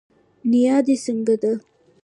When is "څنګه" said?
1.05-1.35